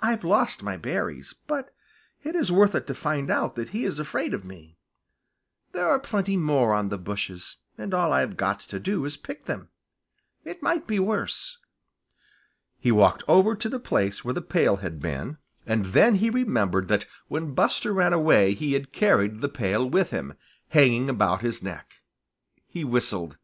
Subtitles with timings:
[0.00, 1.74] "I've lost my berries, but
[2.22, 4.76] it is worth it to find out that he is afraid of me.
[5.72, 9.22] There are plenty more on the bushes, and all I've got to do is to
[9.22, 9.70] pick them.
[10.44, 11.56] It might be worse."
[12.78, 16.88] He walked over to the place where the pail had been, and then he remembered
[16.88, 20.34] that when Buster ran away he had carried the pail with him,
[20.68, 21.94] hanging about his neck.
[22.66, 23.38] He whistled.